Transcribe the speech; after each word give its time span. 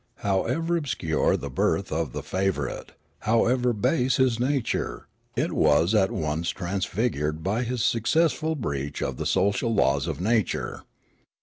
However 0.25 0.77
obscure 0.77 1.37
the 1.37 1.51
birth 1.51 1.91
of 1.91 2.11
the 2.11 2.23
favourite, 2.23 2.93
however 3.19 3.71
base 3.71 4.17
his 4.17 4.39
nature, 4.39 5.05
it 5.35 5.53
was 5.53 5.93
at 5.93 6.09
once 6.09 6.49
transfigured 6.49 7.43
by 7.43 7.61
his 7.61 7.85
successful 7.85 8.55
breach 8.55 9.03
of 9.03 9.17
the 9.17 9.27
social 9.27 9.71
laws 9.75 10.07
of 10.07 10.19
nature. 10.19 10.85